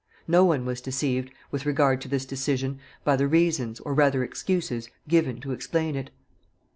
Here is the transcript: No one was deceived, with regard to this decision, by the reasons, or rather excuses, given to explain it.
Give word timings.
No 0.27 0.43
one 0.43 0.65
was 0.65 0.81
deceived, 0.81 1.29
with 1.51 1.67
regard 1.67 2.01
to 2.01 2.07
this 2.07 2.25
decision, 2.25 2.79
by 3.03 3.15
the 3.15 3.27
reasons, 3.27 3.79
or 3.81 3.93
rather 3.93 4.23
excuses, 4.23 4.89
given 5.07 5.39
to 5.41 5.51
explain 5.51 5.95
it. 5.95 6.09